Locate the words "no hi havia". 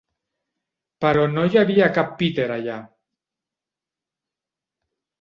1.35-1.91